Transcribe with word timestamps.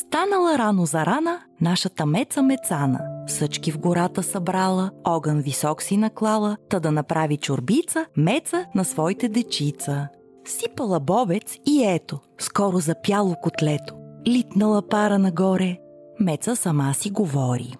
Станала 0.00 0.58
рано 0.58 0.86
за 0.86 1.06
рана, 1.06 1.40
нашата 1.60 2.06
меца 2.06 2.42
мецана. 2.42 3.00
Съчки 3.26 3.72
в 3.72 3.78
гората 3.78 4.22
събрала, 4.22 4.90
огън 5.04 5.40
висок 5.40 5.82
си 5.82 5.96
наклала, 5.96 6.56
та 6.68 6.80
да 6.80 6.92
направи 6.92 7.36
чорбица, 7.36 8.06
меца 8.16 8.66
на 8.74 8.84
своите 8.84 9.28
дечица. 9.28 10.08
Сипала 10.44 11.00
бобец 11.00 11.56
и 11.66 11.84
ето, 11.84 12.18
скоро 12.38 12.78
запяло 12.78 13.34
котлето. 13.42 13.94
Литнала 14.26 14.82
пара 14.88 15.18
нагоре, 15.18 15.78
меца 16.20 16.56
сама 16.56 16.94
си 16.94 17.10
говори. 17.10 17.76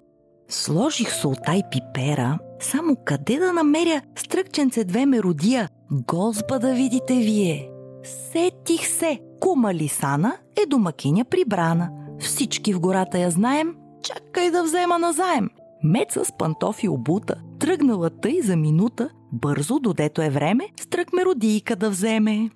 Сложих 0.49 1.13
солта 1.13 1.55
и 1.55 1.63
пипера, 1.71 2.39
само 2.59 2.97
къде 3.05 3.39
да 3.39 3.53
намеря 3.53 4.01
стръкченце 4.15 4.83
две 4.83 5.05
меродия, 5.05 5.69
Гозба 5.91 6.59
да 6.59 6.73
видите 6.73 7.13
вие. 7.13 7.69
Сетих 8.03 8.87
се, 8.87 9.19
кума 9.39 9.73
Лисана 9.73 10.37
е 10.63 10.65
домакиня 10.65 11.25
прибрана. 11.25 12.00
Всички 12.21 12.73
в 12.73 12.79
гората 12.79 13.19
я 13.19 13.31
знаем, 13.31 13.75
чакай 14.03 14.51
да 14.51 14.63
взема 14.63 14.99
назаем. 14.99 15.49
Меца 15.83 16.25
с 16.25 16.31
пантофи 16.37 16.89
обута, 16.89 17.35
тръгнала 17.59 18.09
тъй 18.09 18.41
за 18.41 18.55
минута, 18.55 19.09
бързо, 19.31 19.79
додето 19.79 20.21
е 20.21 20.29
време, 20.29 20.69
стрък 20.81 21.13
меродийка 21.13 21.75
да 21.75 21.89
вземе. 21.89 22.49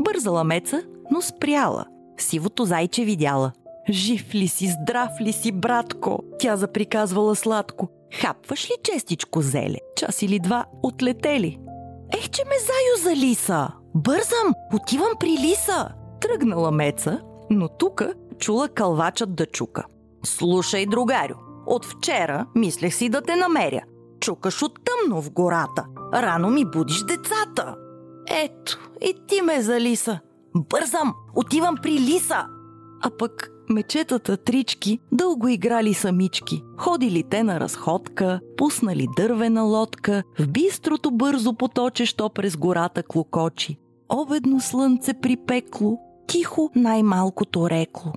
Бързала 0.00 0.44
Меца, 0.44 0.82
но 1.10 1.22
спряла. 1.22 1.84
Сивото 2.18 2.64
зайче 2.64 3.04
видяла. 3.04 3.52
Жив 3.90 4.34
ли 4.34 4.48
си, 4.48 4.66
здрав 4.66 5.10
ли 5.20 5.32
си, 5.32 5.52
братко? 5.52 6.22
Тя 6.38 6.56
заприказвала 6.56 7.36
сладко. 7.36 7.88
Хапваш 8.20 8.70
ли 8.70 8.74
честичко 8.82 9.42
зеле? 9.42 9.78
Час 9.96 10.22
или 10.22 10.38
два 10.38 10.64
отлетели. 10.82 11.58
Ех, 12.18 12.28
че 12.28 12.42
ме 12.44 12.54
заю 12.58 13.04
за 13.04 13.16
лиса! 13.16 13.68
Бързам! 13.94 14.54
Отивам 14.74 15.12
при 15.20 15.30
лиса! 15.30 15.88
Тръгнала 16.20 16.70
Меца, 16.70 17.20
но 17.50 17.68
тука 17.68 18.14
чула 18.38 18.68
кълвачът 18.68 19.34
да 19.34 19.46
чука. 19.46 19.84
Слушай, 20.24 20.86
другарю, 20.86 21.34
от 21.66 21.84
вчера 21.84 22.46
мислех 22.54 22.94
си 22.94 23.08
да 23.08 23.22
те 23.22 23.36
намеря. 23.36 23.82
Чукаш 24.20 24.62
от 24.62 24.78
тъмно 24.84 25.22
в 25.22 25.30
гората. 25.30 25.84
Рано 26.14 26.50
ми 26.50 26.64
будиш 26.64 27.04
децата. 27.04 27.76
Ето, 28.28 28.90
и 29.00 29.14
ти 29.28 29.42
ме 29.42 29.62
за 29.62 29.80
лиса. 29.80 30.20
Бързам! 30.54 31.14
Отивам 31.34 31.76
при 31.82 31.92
лиса! 31.92 32.46
А 33.02 33.10
пък 33.18 33.50
мечетата 33.68 34.36
трички 34.36 34.98
дълго 35.12 35.48
играли 35.48 35.94
самички. 35.94 36.62
Ходили 36.78 37.22
те 37.30 37.42
на 37.42 37.60
разходка, 37.60 38.40
пуснали 38.56 39.06
дървена 39.16 39.62
лодка, 39.62 40.22
в 40.38 40.48
бистрото 40.48 41.10
бързо 41.10 41.54
поточещо 41.54 42.30
през 42.30 42.56
гората 42.56 43.02
клокочи. 43.02 43.76
Обедно 44.08 44.60
слънце 44.60 45.14
припекло, 45.14 45.98
тихо 46.26 46.70
най-малкото 46.76 47.70
рекло. 47.70 48.12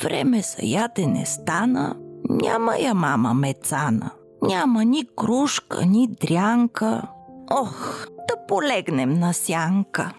Време 0.00 0.40
за 0.40 0.66
ядене 0.66 1.26
стана, 1.26 1.96
няма 2.30 2.76
я 2.76 2.94
мама 2.94 3.34
мецана. 3.34 4.10
Няма 4.42 4.84
ни 4.84 5.06
крушка, 5.16 5.86
ни 5.86 6.08
дрянка. 6.08 7.02
Ох, 7.50 8.06
да 8.28 8.46
полегнем 8.48 9.14
на 9.14 9.32
сянка. 9.32 10.12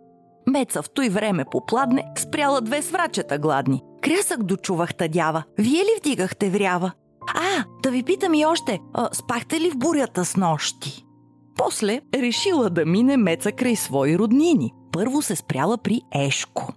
Меца 0.48 0.82
в 0.82 0.90
той 0.90 1.10
време 1.10 1.46
попладне, 1.52 2.06
спряла 2.18 2.62
две 2.62 2.82
сврачета 2.82 3.38
гладни. 3.38 3.84
Крясък 4.02 4.44
дочувах 4.44 4.94
тъдява. 4.94 5.44
Вие 5.58 5.84
ли 5.84 6.00
вдигахте 6.00 6.50
врява? 6.50 6.92
А, 7.36 7.66
да 7.84 7.92
ви 7.92 8.04
питам 8.04 8.34
и 8.34 8.46
още, 8.46 8.80
а, 8.94 9.10
спахте 9.14 9.60
ли 9.60 9.72
в 9.72 9.78
бурята 9.78 10.26
с 10.26 10.38
нощи? 10.38 11.06
После 11.58 12.02
решила 12.14 12.70
да 12.70 12.86
мине 12.86 13.18
Меца 13.18 13.52
край 13.52 13.76
свои 13.76 14.18
роднини. 14.18 14.74
Първо 14.92 15.22
се 15.22 15.36
спряла 15.36 15.78
при 15.78 16.02
Ешко. 16.16 16.74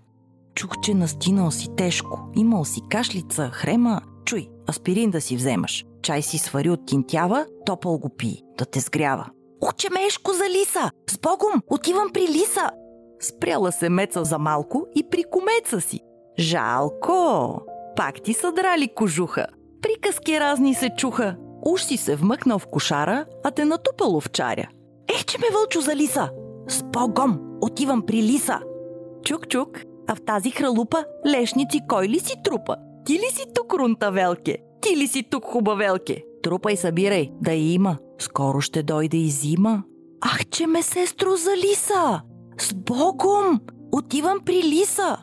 Чух, 0.56 0.70
че 0.82 0.94
настинал 0.94 1.50
си 1.50 1.68
тежко. 1.76 2.20
Имал 2.36 2.64
си 2.64 2.80
кашлица, 2.90 3.50
хрема. 3.52 4.00
Чуй, 4.24 4.48
аспирин 4.68 5.10
да 5.10 5.20
си 5.20 5.36
вземаш. 5.36 5.84
Чай 6.02 6.22
си 6.22 6.38
свари 6.38 6.70
от 6.70 6.86
тинтява, 6.86 7.46
топъл 7.66 7.98
го 7.98 8.08
пи, 8.08 8.42
да 8.58 8.64
те 8.64 8.80
сгрява. 8.80 9.26
Уче 9.68 9.88
Ешко 10.06 10.32
за 10.32 10.44
лиса! 10.50 10.90
С 11.10 11.18
Богом! 11.18 11.62
Отивам 11.66 12.10
при 12.14 12.28
лиса! 12.28 12.70
Спряла 13.20 13.72
се 13.72 13.88
Меца 13.88 14.24
за 14.24 14.38
малко 14.38 14.86
и 14.94 15.04
при 15.10 15.24
комеца 15.30 15.80
си. 15.80 16.00
Жалко! 16.38 17.60
Пак 17.96 18.22
ти 18.22 18.34
са 18.34 18.52
драли 18.52 18.88
кожуха. 18.94 19.46
Приказки 19.82 20.40
разни 20.40 20.74
се 20.74 20.90
чуха. 20.98 21.36
Уж 21.66 21.82
си 21.82 21.96
се 21.96 22.16
вмъкнал 22.16 22.58
в 22.58 22.66
кошара, 22.66 23.24
а 23.44 23.50
те 23.50 23.64
натупал 23.64 24.16
овчаря. 24.16 24.68
Ех, 25.14 25.24
че 25.24 25.38
ме 25.38 25.46
вълчо 25.52 25.80
за 25.80 25.96
лиса! 25.96 26.30
С 26.68 26.82
Богом! 26.82 27.40
Отивам 27.60 28.02
при 28.06 28.22
лиса! 28.22 28.60
Чук-чук, 29.22 29.84
а 30.06 30.14
в 30.14 30.20
тази 30.20 30.50
хралупа 30.50 31.04
лешници 31.26 31.80
кой 31.88 32.08
ли 32.08 32.18
си 32.18 32.34
трупа? 32.44 32.76
Ти 33.04 33.12
ли 33.12 33.30
си 33.32 33.44
тук, 33.54 33.74
рунтавелке? 33.74 34.58
Ти 34.80 34.96
ли 34.96 35.06
си 35.06 35.22
тук, 35.30 35.44
хубавелке? 35.44 36.24
Трупай, 36.42 36.76
събирай, 36.76 37.30
да 37.40 37.52
има. 37.52 37.96
Скоро 38.18 38.60
ще 38.60 38.82
дойде 38.82 39.16
и 39.16 39.30
зима. 39.30 39.82
Ах, 40.20 40.46
че 40.46 40.66
ме 40.66 40.82
сестро 40.82 41.36
за 41.36 41.50
лиса! 41.56 42.22
С 42.58 42.74
Богом! 42.74 43.60
Отивам 43.92 44.40
при 44.44 44.62
лиса! 44.62 45.16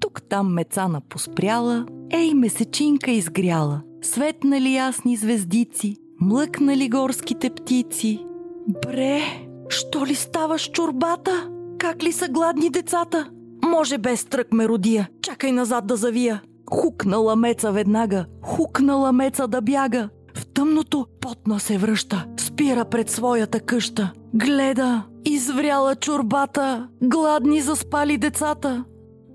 Тук-там 0.00 0.52
мецана 0.52 1.00
поспряла, 1.00 1.86
ей 2.12 2.34
месечинка 2.34 3.10
изгряла, 3.10 3.82
светнали 4.02 4.74
ясни 4.74 5.16
звездици, 5.16 5.96
млъкнали 6.20 6.88
горските 6.88 7.50
птици. 7.50 8.26
Бре, 8.68 9.20
що 9.68 10.06
ли 10.06 10.14
ставаш 10.14 10.70
чорбата? 10.70 11.48
Как 11.78 12.02
ли 12.02 12.12
са 12.12 12.28
гладни 12.28 12.70
децата? 12.70 13.30
Може 13.72 13.98
без 13.98 14.24
трък 14.24 14.52
ме 14.52 14.68
родия, 14.68 15.08
чакай 15.22 15.52
назад 15.52 15.86
да 15.86 15.96
завия. 15.96 16.42
Хукнала 16.70 17.36
меца 17.36 17.72
веднага, 17.72 18.24
хукнала 18.42 19.12
меца 19.12 19.48
да 19.48 19.60
бяга. 19.60 20.08
В 20.34 20.46
тъмното 20.46 21.06
потна 21.20 21.60
се 21.60 21.78
връща, 21.78 22.26
спира 22.40 22.84
пред 22.84 23.10
своята 23.10 23.60
къща. 23.60 24.12
Гледа, 24.34 25.02
извряла 25.24 25.96
чорбата, 25.96 26.88
гладни 27.02 27.60
заспали 27.60 28.18
децата. 28.18 28.84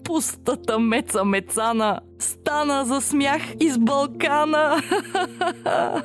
Пустата 0.04 0.80
меца 0.80 1.26
мецана 1.26 2.00
стана 2.20 2.86
за 2.86 3.02
смях 3.02 3.42
из 3.60 3.78
Балкана. 3.78 4.82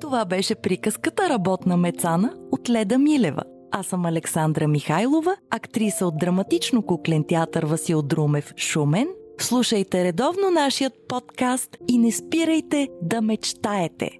Това 0.00 0.24
беше 0.24 0.54
приказката 0.54 1.28
Работна 1.28 1.76
мецана 1.76 2.34
от 2.52 2.70
Леда 2.70 2.98
Милева. 2.98 3.42
Аз 3.76 3.86
съм 3.86 4.06
Александра 4.06 4.68
Михайлова, 4.68 5.36
актриса 5.50 6.06
от 6.06 6.18
драматично 6.18 6.82
куклен 6.82 7.24
театър 7.24 7.62
Васил 7.62 8.02
Друмев 8.02 8.52
Шумен. 8.56 9.08
Слушайте 9.40 10.04
редовно 10.04 10.50
нашият 10.50 10.92
подкаст 11.08 11.76
и 11.88 11.98
не 11.98 12.12
спирайте 12.12 12.88
да 13.02 13.20
мечтаете. 13.20 14.10